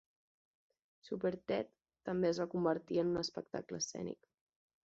[1.07, 1.69] Superted
[2.11, 4.21] també es va convertir en un espectacle escènic.